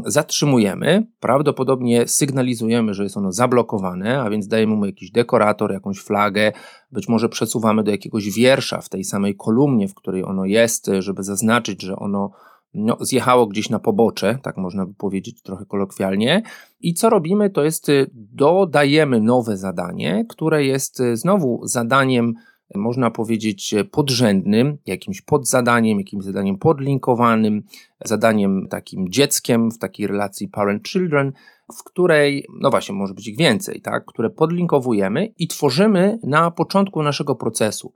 zatrzymujemy, 0.07 1.07
prawdopodobnie 1.21 2.09
sygnalizujemy, 2.09 2.95
że 2.95 3.03
jest 3.03 3.17
ono 3.17 3.33
zablokowane, 3.33 4.21
a 4.21 4.31
więc 4.31 4.49
dajemy 4.49 4.77
mu 4.77 4.87
jakiś 4.87 5.11
dekorator, 5.11 5.73
jakąś 5.73 5.99
flagę, 5.99 6.53
być 6.93 7.09
może 7.09 7.29
przesuwamy 7.29 7.85
do 7.85 7.91
jakiegoś 7.91 8.31
wiersza 8.31 8.81
w 8.81 8.89
tej 8.89 9.05
samej 9.05 9.37
kolumnie, 9.37 9.89
w 9.89 9.95
której 9.95 10.25
ono 10.25 10.45
jest, 10.45 10.91
żeby 10.99 11.23
zaznaczyć, 11.23 11.83
że 11.83 11.97
ono 11.97 12.31
no, 12.77 12.97
zjechało 13.01 13.47
gdzieś 13.47 13.71
na 13.71 13.79
pobocze, 13.79 14.39
tak 14.43 14.57
można 14.57 14.87
by 14.87 14.95
powiedzieć 14.95 15.43
trochę 15.43 15.67
kolokwialnie. 15.67 16.43
I 16.81 16.95
co 16.95 17.11
robimy, 17.11 17.51
to 17.51 17.65
jest 17.65 17.89
y, 17.89 18.11
dodajemy 18.15 19.21
nowe 19.21 19.57
zadanie, 19.57 20.25
które 20.29 20.65
jest 20.65 21.01
y, 21.01 21.17
znowu 21.17 21.61
zadaniem, 21.65 22.35
można 22.75 23.11
powiedzieć, 23.11 23.75
podrzędnym, 23.91 24.79
jakimś 24.87 25.21
podzadaniem, 25.21 25.99
jakimś 25.99 26.25
zadaniem 26.25 26.59
podlinkowanym, 26.59 27.63
zadaniem 28.05 28.69
takim 28.69 29.09
dzieckiem 29.09 29.71
w 29.71 29.79
takiej 29.79 30.07
relacji 30.07 30.49
parent-children, 30.49 31.33
w 31.73 31.85
której, 31.85 32.47
no 32.61 32.71
właśnie, 32.71 32.95
może 32.95 33.15
być 33.15 33.29
ich 33.29 33.39
więcej, 33.39 33.81
tak, 33.81 34.05
które 34.05 34.31
podlinkowujemy 34.31 35.33
i 35.39 35.49
tworzymy 35.49 36.19
na 36.23 36.51
początku 36.51 37.03
naszego 37.03 37.35
procesu. 37.35 37.93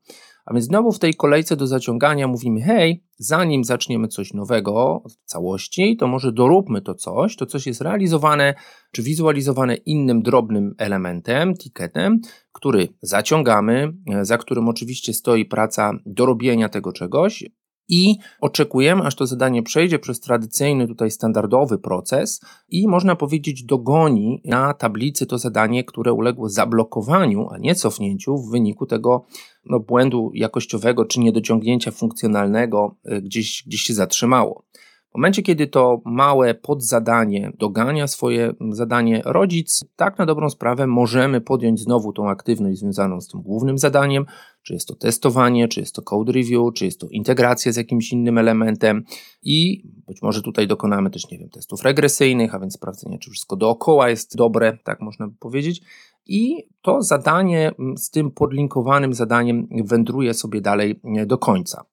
A 0.50 0.54
więc 0.54 0.66
znowu 0.66 0.92
w 0.92 0.98
tej 0.98 1.14
kolejce 1.14 1.56
do 1.56 1.66
zaciągania 1.66 2.28
mówimy: 2.28 2.60
hej, 2.60 3.04
zanim 3.18 3.64
zaczniemy 3.64 4.08
coś 4.08 4.34
nowego 4.34 5.02
w 5.10 5.30
całości, 5.30 5.96
to 5.96 6.06
może 6.06 6.32
doróbmy 6.32 6.82
to 6.82 6.94
coś. 6.94 7.36
To 7.36 7.46
coś 7.46 7.66
jest 7.66 7.80
realizowane 7.80 8.54
czy 8.92 9.02
wizualizowane 9.02 9.74
innym 9.74 10.22
drobnym 10.22 10.74
elementem, 10.78 11.54
ticketem, 11.54 12.20
który 12.52 12.88
zaciągamy, 13.02 13.92
za 14.22 14.38
którym 14.38 14.68
oczywiście 14.68 15.14
stoi 15.14 15.44
praca 15.44 15.92
dorobienia 16.06 16.68
tego 16.68 16.92
czegoś, 16.92 17.44
i 17.90 18.18
oczekujemy, 18.40 19.02
aż 19.02 19.14
to 19.14 19.26
zadanie 19.26 19.62
przejdzie 19.62 19.98
przez 19.98 20.20
tradycyjny, 20.20 20.88
tutaj 20.88 21.10
standardowy 21.10 21.78
proces 21.78 22.40
i 22.68 22.88
można 22.88 23.16
powiedzieć 23.16 23.64
dogoni 23.64 24.42
na 24.44 24.74
tablicy 24.74 25.26
to 25.26 25.38
zadanie, 25.38 25.84
które 25.84 26.12
uległo 26.12 26.48
zablokowaniu, 26.48 27.48
a 27.50 27.58
nie 27.58 27.74
cofnięciu 27.74 28.38
w 28.38 28.50
wyniku 28.50 28.86
tego 28.86 29.24
no, 29.64 29.80
błędu 29.80 30.30
jakościowego 30.34 31.04
czy 31.04 31.20
niedociągnięcia 31.20 31.90
funkcjonalnego 31.90 32.96
y, 33.12 33.22
gdzieś, 33.22 33.64
gdzieś 33.66 33.80
się 33.80 33.94
zatrzymało. 33.94 34.64
W 35.10 35.14
momencie, 35.14 35.42
kiedy 35.42 35.66
to 35.66 36.00
małe 36.04 36.54
podzadanie 36.54 37.52
dogania 37.58 38.06
swoje 38.06 38.54
zadanie, 38.70 39.22
rodzic, 39.24 39.84
tak 39.96 40.18
na 40.18 40.26
dobrą 40.26 40.50
sprawę, 40.50 40.86
możemy 40.86 41.40
podjąć 41.40 41.80
znowu 41.80 42.12
tą 42.12 42.28
aktywność 42.28 42.78
związaną 42.78 43.20
z 43.20 43.28
tym 43.28 43.42
głównym 43.42 43.78
zadaniem, 43.78 44.26
czy 44.62 44.74
jest 44.74 44.88
to 44.88 44.94
testowanie, 44.94 45.68
czy 45.68 45.80
jest 45.80 45.94
to 45.94 46.02
code 46.02 46.32
review, 46.32 46.74
czy 46.74 46.84
jest 46.84 47.00
to 47.00 47.08
integracja 47.08 47.72
z 47.72 47.76
jakimś 47.76 48.12
innym 48.12 48.38
elementem 48.38 49.04
i 49.42 49.82
być 50.06 50.22
może 50.22 50.42
tutaj 50.42 50.66
dokonamy 50.66 51.10
też, 51.10 51.30
nie 51.30 51.38
wiem, 51.38 51.50
testów 51.50 51.82
regresyjnych, 51.82 52.54
a 52.54 52.60
więc 52.60 52.74
sprawdzenia, 52.74 53.18
czy 53.18 53.30
wszystko 53.30 53.56
dookoła 53.56 54.08
jest 54.08 54.36
dobre, 54.36 54.78
tak 54.84 55.00
można 55.00 55.28
by 55.28 55.34
powiedzieć. 55.38 55.82
I 56.26 56.68
to 56.82 57.02
zadanie 57.02 57.72
z 57.96 58.10
tym 58.10 58.30
podlinkowanym 58.30 59.14
zadaniem 59.14 59.68
wędruje 59.84 60.34
sobie 60.34 60.60
dalej 60.60 61.00
do 61.26 61.38
końca. 61.38 61.84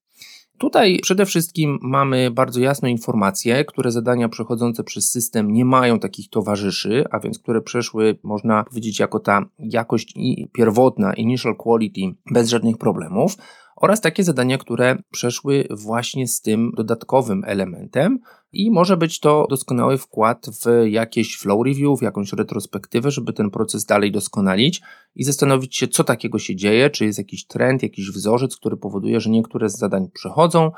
Tutaj 0.58 1.00
przede 1.02 1.26
wszystkim 1.26 1.80
mamy 1.82 2.32
bardzo 2.32 2.60
jasną 2.60 2.90
informację, 2.90 3.66
które 3.66 3.92
zadania 3.92 4.30
przechodzące 4.30 4.84
przez 4.84 5.12
system 5.12 5.52
nie 5.52 5.66
mają 5.66 6.00
takich 6.00 6.30
towarzyszy, 6.30 7.04
a 7.12 7.20
więc 7.20 7.40
które 7.40 7.62
przeszły, 7.62 8.18
można 8.24 8.64
powiedzieć, 8.64 9.00
jako 9.00 9.20
ta 9.20 9.46
jakość 9.60 10.14
pierwotna, 10.54 11.14
initial 11.14 11.56
quality, 11.56 12.02
bez 12.32 12.50
żadnych 12.50 12.78
problemów 12.78 13.38
oraz 13.82 14.02
takie 14.02 14.24
zadania, 14.24 14.58
które 14.58 14.98
przeszły 15.12 15.68
właśnie 15.70 16.28
z 16.28 16.42
tym 16.42 16.72
dodatkowym 16.78 17.44
elementem 17.46 18.20
i 18.52 18.72
może 18.72 18.98
być 18.98 19.20
to 19.20 19.48
doskonały 19.50 19.98
wkład 19.98 20.46
w 20.64 20.88
jakieś 20.90 21.38
flow 21.38 21.66
review, 21.66 22.00
w 22.00 22.02
jakąś 22.02 22.34
retrospektywę, 22.34 23.12
żeby 23.12 23.34
ten 23.34 23.50
proces 23.50 23.86
dalej 23.86 24.12
doskonalić 24.12 24.82
i 25.16 25.24
zastanowić 25.24 25.78
się, 25.78 25.88
co 25.88 26.04
takiego 26.04 26.40
się 26.40 26.56
dzieje, 26.56 26.90
czy 26.90 27.06
jest 27.06 27.18
jakiś 27.18 27.48
trend, 27.48 27.84
jakiś 27.84 28.12
wzorzec, 28.12 28.58
który 28.58 28.78
powoduje, 28.78 29.20
że 29.20 29.30
niektóre 29.30 29.70
z 29.70 29.78
zadań 29.78 30.08
przechodzą 30.14 30.72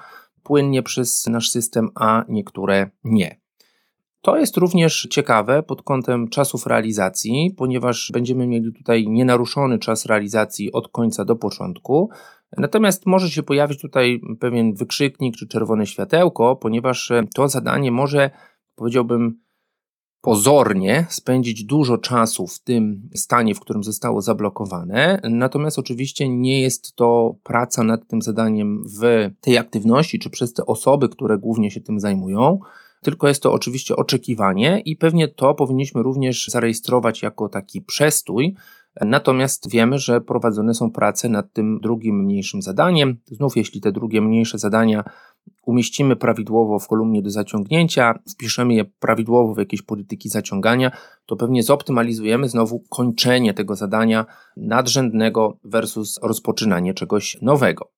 płynnie 0.43 0.83
przez 0.83 1.27
nasz 1.27 1.49
system, 1.49 1.89
a 1.95 2.25
niektóre 2.29 2.91
nie. 3.03 3.48
To 4.21 4.37
jest 4.37 4.57
również 4.57 5.07
ciekawe 5.11 5.63
pod 5.63 5.81
kątem 5.81 6.27
czasów 6.27 6.67
realizacji, 6.67 7.53
ponieważ 7.57 8.11
będziemy 8.13 8.47
mieli 8.47 8.73
tutaj 8.73 9.07
nienaruszony 9.07 9.79
czas 9.79 10.05
realizacji 10.05 10.71
od 10.71 10.87
końca 10.87 11.25
do 11.25 11.35
początku. 11.35 12.09
Natomiast 12.57 13.05
może 13.05 13.29
się 13.29 13.43
pojawić 13.43 13.81
tutaj 13.81 14.21
pewien 14.39 14.73
wykrzyknik 14.73 15.35
czy 15.35 15.47
czerwone 15.47 15.85
światełko, 15.85 16.55
ponieważ 16.55 17.11
to 17.35 17.49
zadanie 17.49 17.91
może, 17.91 18.31
powiedziałbym, 18.75 19.39
pozornie 20.21 21.05
spędzić 21.09 21.63
dużo 21.63 21.97
czasu 21.97 22.47
w 22.47 22.59
tym 22.59 23.09
stanie, 23.15 23.55
w 23.55 23.59
którym 23.59 23.83
zostało 23.83 24.21
zablokowane. 24.21 25.21
Natomiast 25.23 25.79
oczywiście 25.79 26.29
nie 26.29 26.61
jest 26.61 26.95
to 26.95 27.35
praca 27.43 27.83
nad 27.83 28.07
tym 28.07 28.21
zadaniem 28.21 28.83
w 28.99 29.29
tej 29.41 29.57
aktywności, 29.57 30.19
czy 30.19 30.29
przez 30.29 30.53
te 30.53 30.65
osoby, 30.65 31.09
które 31.09 31.37
głównie 31.37 31.71
się 31.71 31.81
tym 31.81 31.99
zajmują 31.99 32.59
tylko 33.01 33.27
jest 33.27 33.43
to 33.43 33.53
oczywiście 33.53 33.95
oczekiwanie 33.95 34.81
i 34.85 34.95
pewnie 34.95 35.27
to 35.27 35.53
powinniśmy 35.53 36.03
również 36.03 36.47
zarejestrować 36.47 37.21
jako 37.21 37.49
taki 37.49 37.81
przestój. 37.81 38.55
Natomiast 39.01 39.69
wiemy, 39.71 39.99
że 39.99 40.21
prowadzone 40.21 40.73
są 40.73 40.91
prace 40.91 41.29
nad 41.29 41.53
tym 41.53 41.79
drugim 41.79 42.23
mniejszym 42.23 42.61
zadaniem. 42.61 43.17
Znów, 43.25 43.57
jeśli 43.57 43.81
te 43.81 43.91
drugie 43.91 44.21
mniejsze 44.21 44.57
zadania 44.57 45.03
umieścimy 45.65 46.15
prawidłowo 46.15 46.79
w 46.79 46.87
kolumnie 46.87 47.21
do 47.21 47.29
zaciągnięcia, 47.29 48.19
wpiszemy 48.31 48.73
je 48.73 48.85
prawidłowo 48.85 49.53
w 49.53 49.57
jakieś 49.57 49.81
polityki 49.81 50.29
zaciągania, 50.29 50.91
to 51.25 51.35
pewnie 51.35 51.63
zoptymalizujemy 51.63 52.49
znowu 52.49 52.79
kończenie 52.79 53.53
tego 53.53 53.75
zadania 53.75 54.25
nadrzędnego 54.57 55.57
versus 55.63 56.19
rozpoczynanie 56.23 56.93
czegoś 56.93 57.37
nowego. 57.41 57.91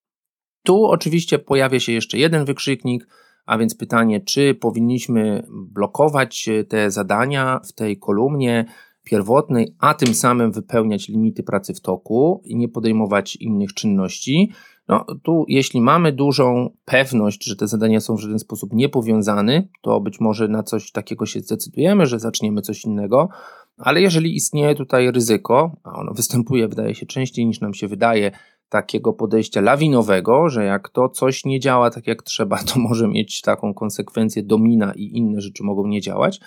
Tu 0.63 0.85
oczywiście 0.85 1.39
pojawia 1.39 1.79
się 1.79 1.91
jeszcze 1.91 2.17
jeden 2.17 2.45
wykrzyknik, 2.45 3.07
a 3.51 3.57
więc 3.57 3.75
pytanie, 3.75 4.21
czy 4.21 4.55
powinniśmy 4.55 5.43
blokować 5.49 6.49
te 6.69 6.91
zadania 6.91 7.59
w 7.65 7.73
tej 7.73 7.97
kolumnie 7.97 8.65
pierwotnej, 9.03 9.75
a 9.79 9.93
tym 9.93 10.13
samym 10.13 10.51
wypełniać 10.51 11.09
limity 11.09 11.43
pracy 11.43 11.73
w 11.73 11.81
toku 11.81 12.41
i 12.45 12.55
nie 12.55 12.69
podejmować 12.69 13.35
innych 13.35 13.73
czynności. 13.73 14.51
No, 14.87 15.05
tu, 15.23 15.45
jeśli 15.47 15.81
mamy 15.81 16.11
dużą 16.11 16.69
pewność, 16.85 17.45
że 17.45 17.55
te 17.55 17.67
zadania 17.67 17.99
są 17.99 18.15
w 18.15 18.19
żaden 18.19 18.39
sposób 18.39 18.73
niepowiązane, 18.73 19.67
to 19.81 19.99
być 19.99 20.19
może 20.19 20.47
na 20.47 20.63
coś 20.63 20.91
takiego 20.91 21.25
się 21.25 21.39
zdecydujemy, 21.39 22.05
że 22.05 22.19
zaczniemy 22.19 22.61
coś 22.61 22.85
innego, 22.85 23.29
ale 23.77 24.01
jeżeli 24.01 24.35
istnieje 24.35 24.75
tutaj 24.75 25.11
ryzyko, 25.11 25.75
a 25.83 25.93
ono 25.93 26.13
występuje, 26.13 26.67
wydaje 26.67 26.95
się, 26.95 27.05
częściej 27.05 27.45
niż 27.45 27.61
nam 27.61 27.73
się 27.73 27.87
wydaje, 27.87 28.31
takiego 28.71 29.13
podejścia 29.13 29.61
lawinowego, 29.61 30.49
że 30.49 30.65
jak 30.65 30.89
to 30.89 31.09
coś 31.09 31.45
nie 31.45 31.59
działa 31.59 31.89
tak 31.89 32.07
jak 32.07 32.23
trzeba, 32.23 32.57
to 32.57 32.79
może 32.89 33.07
mieć 33.07 33.41
taką 33.41 33.73
konsekwencję 33.73 34.43
domina 34.43 34.93
i 34.95 35.17
inne 35.17 35.41
rzeczy 35.41 35.63
mogą 35.63 35.87
nie 35.87 36.01
działać, 36.01 36.39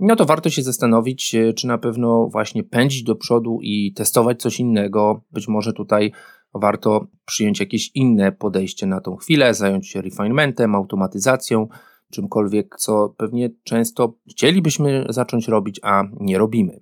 no 0.00 0.16
to 0.16 0.24
warto 0.24 0.50
się 0.50 0.62
zastanowić, 0.62 1.34
e, 1.34 1.52
czy 1.52 1.66
na 1.66 1.78
pewno 1.78 2.28
właśnie 2.32 2.64
pędzić 2.64 3.02
do 3.02 3.16
przodu 3.16 3.58
i 3.62 3.92
testować 3.92 4.42
coś 4.42 4.60
innego. 4.60 5.20
Być 5.30 5.48
może 5.48 5.72
tutaj 5.72 6.12
warto 6.54 7.06
przyjąć 7.24 7.60
jakieś 7.60 7.90
inne 7.94 8.32
podejście 8.32 8.86
na 8.86 9.00
tą 9.00 9.16
chwilę, 9.16 9.54
zająć 9.54 9.88
się 9.88 10.02
refinementem, 10.02 10.74
automatyzacją, 10.74 11.68
czymkolwiek, 12.12 12.76
co 12.78 13.14
pewnie 13.16 13.50
często 13.64 14.14
chcielibyśmy 14.30 15.06
zacząć 15.08 15.48
robić, 15.48 15.80
a 15.82 16.04
nie 16.20 16.38
robimy. 16.38 16.80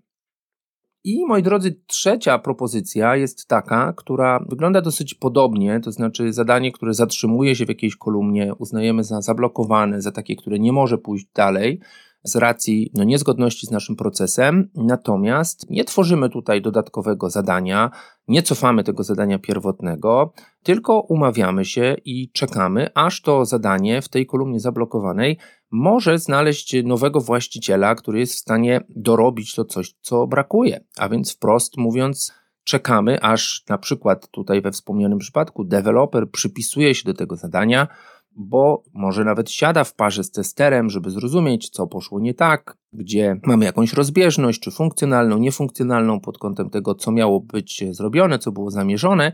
I 1.09 1.25
moi 1.27 1.43
drodzy, 1.43 1.81
trzecia 1.87 2.38
propozycja 2.38 3.17
jest 3.17 3.47
taka, 3.47 3.93
która 3.97 4.45
wygląda 4.49 4.81
dosyć 4.81 5.15
podobnie, 5.15 5.81
to 5.81 5.93
znaczy 5.93 6.33
zadanie, 6.33 6.73
które 6.73 6.95
zatrzymuje 6.95 7.57
się 7.57 7.67
w 7.67 7.69
jakiejś 7.69 7.97
kolumnie, 7.97 8.55
uznajemy 8.55 9.05
za 9.05 9.21
zablokowane, 9.21 10.03
za 10.03 10.12
takie, 10.12 10.37
które 10.37 10.59
nie 10.59 10.73
może 10.73 10.99
pójść 10.99 11.27
dalej 11.35 11.81
z 12.23 12.37
racji 12.37 12.91
no, 12.95 13.05
niezgodności 13.05 13.67
z 13.67 13.71
naszym 13.71 13.97
procesem. 13.97 14.71
Natomiast 14.75 15.71
nie 15.71 15.85
tworzymy 15.85 16.31
tutaj 16.31 16.63
dodatkowego 16.63 17.31
zadania, 17.31 17.91
nie 18.29 18.43
cofamy 18.43 18.85
tego 18.85 19.03
zadania 19.03 19.39
pierwotnego, 19.39 20.33
tylko 20.63 21.01
umawiamy 21.01 21.65
się 21.65 21.97
i 22.05 22.31
czekamy, 22.31 22.89
aż 22.95 23.23
to 23.23 23.45
zadanie 23.45 24.03
w 24.03 24.09
tej 24.09 24.27
kolumnie 24.27 24.61
zablokowanej 24.61 25.39
może 25.71 26.19
znaleźć 26.19 26.77
nowego 26.85 27.21
właściciela, 27.21 27.95
który 27.95 28.19
jest 28.19 28.35
w 28.35 28.39
stanie 28.39 28.81
dorobić 28.89 29.55
to 29.55 29.65
coś, 29.65 29.95
co 30.01 30.27
brakuje. 30.27 30.85
A 30.99 31.09
więc 31.09 31.35
wprost 31.35 31.77
mówiąc, 31.77 32.33
czekamy, 32.65 33.21
aż 33.23 33.65
na 33.69 33.79
przykład 33.79 34.29
tutaj 34.29 34.63
we 34.63 34.73
wspomnianym 34.73 35.19
przypadku 35.19 35.65
deweloper 35.65 36.31
przypisuje 36.31 36.95
się 36.95 37.05
do 37.05 37.15
tego 37.15 37.37
zadania, 37.37 37.89
bo 38.38 38.83
może 38.95 39.25
nawet 39.25 39.50
siada 39.50 39.85
w 39.85 39.95
parze 39.95 40.25
z 40.25 40.30
testerem, 40.30 40.90
żeby 40.90 41.11
zrozumieć, 41.11 41.68
co 41.68 41.87
poszło 41.87 42.21
nie 42.21 42.35
tak, 42.35 42.76
gdzie 42.92 43.40
mamy 43.47 43.64
jakąś 43.64 43.92
rozbieżność, 43.92 44.61
czy 44.61 44.71
funkcjonalną, 44.71 45.38
niefunkcjonalną 45.38 46.21
pod 46.21 46.38
kątem 46.38 46.71
tego, 46.71 46.95
co 46.95 47.12
miało 47.12 47.40
być 47.40 47.85
zrobione, 47.90 48.38
co 48.38 48.52
było 48.52 48.71
zamierzone. 48.71 49.33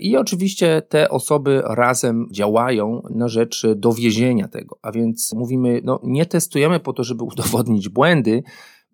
I 0.00 0.16
oczywiście 0.16 0.82
te 0.88 1.08
osoby 1.08 1.62
razem 1.64 2.26
działają 2.32 3.02
na 3.10 3.28
rzecz 3.28 3.66
dowiezienia 3.76 4.48
tego. 4.48 4.78
A 4.82 4.92
więc 4.92 5.32
mówimy, 5.32 5.80
no 5.84 6.00
nie 6.02 6.26
testujemy 6.26 6.80
po 6.80 6.92
to, 6.92 7.04
żeby 7.04 7.24
udowodnić 7.32 7.88
błędy, 7.88 8.42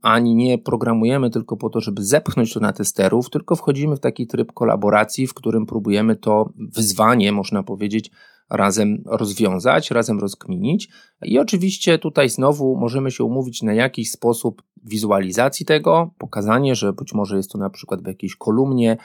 ani 0.02 0.34
nie 0.34 0.58
programujemy 0.58 1.30
tylko 1.30 1.56
po 1.56 1.70
to, 1.70 1.80
żeby 1.80 2.04
zepchnąć 2.04 2.52
to 2.52 2.60
na 2.60 2.72
testerów, 2.72 3.30
tylko 3.30 3.56
wchodzimy 3.56 3.96
w 3.96 4.00
taki 4.00 4.26
tryb 4.26 4.52
kolaboracji, 4.52 5.26
w 5.26 5.34
którym 5.34 5.66
próbujemy 5.66 6.16
to 6.16 6.52
wyzwanie, 6.56 7.32
można 7.32 7.62
powiedzieć, 7.62 8.10
razem 8.56 9.02
rozwiązać, 9.06 9.90
razem 9.90 10.20
rozkminić. 10.20 10.88
I 11.22 11.38
oczywiście 11.38 11.98
tutaj 11.98 12.28
znowu 12.28 12.76
możemy 12.76 13.10
się 13.10 13.24
umówić 13.24 13.62
na 13.62 13.74
jakiś 13.74 14.10
sposób 14.10 14.62
wizualizacji 14.84 15.66
tego, 15.66 16.10
pokazanie, 16.18 16.74
że 16.74 16.92
być 16.92 17.14
może 17.14 17.36
jest 17.36 17.50
to 17.50 17.58
na 17.58 17.70
przykład 17.70 18.02
w 18.02 18.06
jakiejś 18.06 18.36
kolumnie 18.36 18.96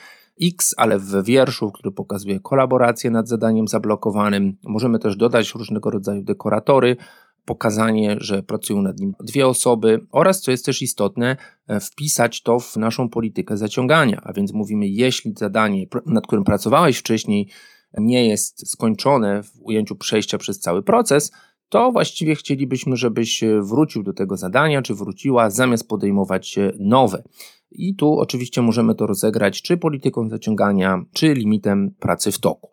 X, 0.42 0.76
ale 0.78 1.00
w 1.00 1.24
wierszu, 1.24 1.72
który 1.72 1.92
pokazuje 1.92 2.40
kolaborację 2.40 3.12
nad 3.12 3.28
zadaniem 3.28 3.68
zablokowanym. 3.68 4.58
Możemy 4.64 5.00
też 5.00 5.16
dodać 5.16 5.54
różnego 5.54 5.90
rodzaju 5.90 6.24
dekoratory, 6.24 6.98
pokazanie, 7.46 8.18
że 8.20 8.44
pracują 8.44 8.82
nad 8.82 9.00
nim 9.00 9.14
dwie 9.24 9.48
osoby 9.48 10.06
oraz, 10.12 10.42
co 10.42 10.52
jest 10.52 10.66
też 10.66 10.82
istotne, 10.82 11.38
e, 11.68 11.80
wpisać 11.80 12.42
to 12.42 12.60
w 12.60 12.78
naszą 12.78 13.10
politykę 13.10 13.58
zaciągania. 13.58 14.22
A 14.24 14.34
więc 14.34 14.54
mówimy, 14.54 14.88
jeśli 14.88 15.34
zadanie, 15.38 15.86
nad 16.06 16.28
którym 16.28 16.44
pracowałeś 16.44 16.98
wcześniej, 16.98 17.48
nie 17.98 18.28
jest 18.28 18.72
skończone 18.72 19.44
w 19.44 19.52
ujęciu 19.62 19.96
przejścia 19.96 20.38
przez 20.38 20.60
cały 20.60 20.84
proces, 20.84 21.32
to 21.70 21.92
właściwie 21.92 22.36
chcielibyśmy, 22.36 22.96
żebyś 22.96 23.44
wrócił 23.62 24.04
do 24.04 24.14
tego 24.14 24.38
zadania, 24.38 24.82
czy 24.82 24.96
wróciła, 24.96 25.50
zamiast 25.50 25.88
podejmować 25.88 26.56
nowe. 26.80 27.24
I 27.72 27.96
tu 27.96 28.20
oczywiście 28.20 28.62
możemy 28.62 28.96
to 28.96 29.08
rozegrać 29.08 29.62
czy 29.62 29.78
polityką 29.78 30.30
zaciągania, 30.30 31.04
czy 31.14 31.34
limitem 31.34 31.92
pracy 32.00 32.32
w 32.32 32.40
toku. 32.40 32.70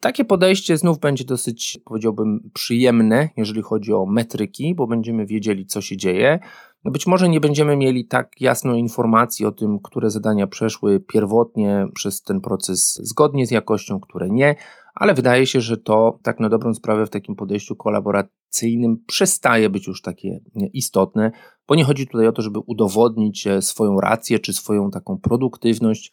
Takie 0.00 0.24
podejście 0.24 0.76
znów 0.76 0.98
będzie 0.98 1.24
dosyć, 1.24 1.78
powiedziałbym, 1.84 2.50
przyjemne, 2.54 3.28
jeżeli 3.36 3.62
chodzi 3.62 3.92
o 3.92 4.06
metryki, 4.06 4.74
bo 4.74 4.86
będziemy 4.86 5.26
wiedzieli, 5.26 5.66
co 5.66 5.80
się 5.80 5.96
dzieje. 5.96 6.38
No 6.84 6.90
być 6.90 7.06
może 7.06 7.28
nie 7.28 7.40
będziemy 7.40 7.76
mieli 7.76 8.06
tak 8.06 8.40
jasno 8.40 8.74
informacji 8.74 9.46
o 9.46 9.52
tym, 9.52 9.78
które 9.78 10.10
zadania 10.10 10.46
przeszły 10.46 11.00
pierwotnie 11.00 11.86
przez 11.94 12.22
ten 12.22 12.40
proces 12.40 13.00
zgodnie 13.02 13.46
z 13.46 13.50
jakością, 13.50 14.00
które 14.00 14.30
nie, 14.30 14.56
ale 14.94 15.14
wydaje 15.14 15.46
się, 15.46 15.60
że 15.60 15.76
to 15.76 16.18
tak 16.22 16.40
na 16.40 16.48
dobrą 16.48 16.74
sprawę 16.74 17.06
w 17.06 17.10
takim 17.10 17.36
podejściu 17.36 17.76
kolaboracyjnym 17.76 19.04
przestaje 19.06 19.70
być 19.70 19.86
już 19.86 20.02
takie 20.02 20.40
istotne, 20.72 21.32
bo 21.68 21.74
nie 21.74 21.84
chodzi 21.84 22.06
tutaj 22.06 22.26
o 22.26 22.32
to, 22.32 22.42
żeby 22.42 22.58
udowodnić 22.58 23.46
e, 23.46 23.62
swoją 23.62 24.00
rację 24.00 24.38
czy 24.38 24.52
swoją 24.52 24.90
taką 24.90 25.18
produktywność, 25.18 26.12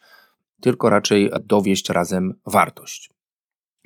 tylko 0.60 0.90
raczej 0.90 1.30
dowieść 1.44 1.88
razem 1.88 2.34
wartość. 2.46 3.10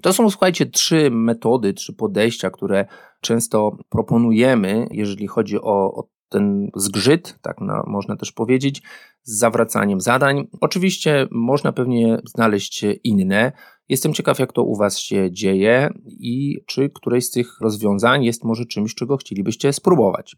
To 0.02 0.12
są, 0.12 0.30
słuchajcie, 0.30 0.66
trzy 0.66 1.10
metody, 1.10 1.74
trzy 1.74 1.92
podejścia, 1.92 2.50
które 2.50 2.86
często 3.20 3.76
proponujemy, 3.88 4.88
jeżeli 4.90 5.26
chodzi 5.26 5.60
o, 5.60 5.94
o 5.94 6.15
ten 6.36 6.70
zgrzyt, 6.76 7.38
tak 7.42 7.60
na, 7.60 7.82
można 7.86 8.16
też 8.16 8.32
powiedzieć, 8.32 8.82
z 9.22 9.38
zawracaniem 9.38 10.00
zadań. 10.00 10.46
Oczywiście 10.60 11.26
można 11.30 11.72
pewnie 11.72 12.18
znaleźć 12.24 12.84
inne. 13.04 13.52
Jestem 13.88 14.14
ciekaw, 14.14 14.38
jak 14.38 14.52
to 14.52 14.62
u 14.62 14.76
Was 14.76 14.98
się 14.98 15.32
dzieje 15.32 15.90
i 16.06 16.56
czy 16.66 16.90
któreś 16.94 17.24
z 17.24 17.30
tych 17.30 17.60
rozwiązań 17.60 18.24
jest 18.24 18.44
może 18.44 18.66
czymś, 18.66 18.94
czego 18.94 19.16
chcielibyście 19.16 19.72
spróbować. 19.72 20.36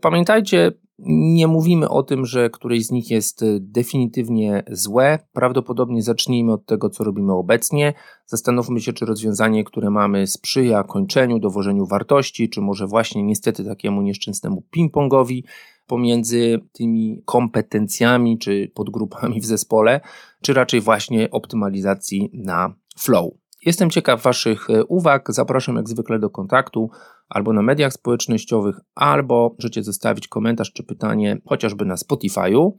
Pamiętajcie, 0.00 0.72
nie 1.06 1.46
mówimy 1.46 1.88
o 1.88 2.02
tym, 2.02 2.26
że 2.26 2.50
któreś 2.50 2.86
z 2.86 2.90
nich 2.90 3.10
jest 3.10 3.44
definitywnie 3.60 4.62
złe. 4.70 5.18
Prawdopodobnie 5.32 6.02
zacznijmy 6.02 6.52
od 6.52 6.66
tego, 6.66 6.90
co 6.90 7.04
robimy 7.04 7.32
obecnie. 7.32 7.94
Zastanówmy 8.26 8.80
się, 8.80 8.92
czy 8.92 9.06
rozwiązanie, 9.06 9.64
które 9.64 9.90
mamy, 9.90 10.26
sprzyja 10.26 10.84
kończeniu, 10.84 11.38
dowożeniu 11.38 11.86
wartości, 11.86 12.48
czy 12.48 12.60
może 12.60 12.86
właśnie 12.86 13.22
niestety 13.22 13.64
takiemu 13.64 14.02
nieszczęsnemu 14.02 14.64
ping-pongowi 14.76 15.42
pomiędzy 15.86 16.60
tymi 16.72 17.22
kompetencjami 17.24 18.38
czy 18.38 18.70
podgrupami 18.74 19.40
w 19.40 19.44
zespole, 19.44 20.00
czy 20.42 20.54
raczej 20.54 20.80
właśnie 20.80 21.30
optymalizacji 21.30 22.30
na 22.32 22.74
flow. 22.98 23.41
Jestem 23.66 23.90
ciekaw 23.90 24.22
Waszych 24.22 24.70
e, 24.70 24.84
uwag. 24.84 25.32
Zapraszam 25.32 25.76
jak 25.76 25.88
zwykle 25.88 26.18
do 26.18 26.30
kontaktu 26.30 26.90
albo 27.28 27.52
na 27.52 27.62
mediach 27.62 27.92
społecznościowych, 27.92 28.76
albo 28.94 29.54
możecie 29.58 29.82
zostawić 29.82 30.28
komentarz 30.28 30.72
czy 30.72 30.82
pytanie 30.82 31.38
chociażby 31.46 31.84
na 31.84 31.94
Spotify'u. 31.94 32.70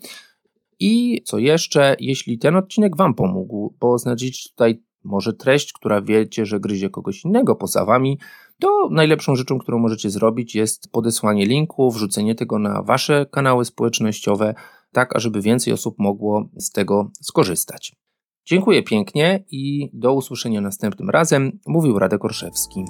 I 0.80 1.22
co 1.26 1.38
jeszcze, 1.38 1.96
jeśli 2.00 2.38
ten 2.38 2.56
odcinek 2.56 2.98
Wam 2.98 3.14
pomógł, 3.14 3.76
bo 3.80 3.98
znajdziecie 3.98 4.50
tutaj 4.50 4.84
może 5.04 5.34
treść, 5.34 5.74
która 5.74 6.02
wiecie, 6.02 6.46
że 6.46 6.60
gryzie 6.60 6.90
kogoś 6.90 7.26
innego 7.26 7.56
poza 7.56 7.86
Wami, 7.86 8.20
to 8.60 8.90
najlepszą 8.92 9.36
rzeczą, 9.36 9.60
którą 9.60 9.80
możecie 9.80 10.10
zrobić 10.10 10.56
jest 10.56 10.92
podesłanie 10.92 11.46
linku, 11.46 11.92
wrzucenie 11.92 12.36
tego 12.36 12.60
na 12.60 12.82
Wasze 12.82 13.26
kanały 13.32 13.66
społecznościowe, 13.66 14.56
tak 14.92 15.16
ażeby 15.16 15.42
więcej 15.42 15.74
osób 15.74 15.96
mogło 16.00 16.50
z 16.58 16.72
tego 16.72 17.12
skorzystać. 17.22 18.03
Dziękuję 18.46 18.84
pięknie 18.84 19.44
i 19.52 19.90
do 19.94 20.14
usłyszenia 20.14 20.62
następnym 20.62 21.10
razem, 21.10 21.60
mówił 21.68 22.00
Radek 22.00 22.26
Orszewski. 22.26 22.86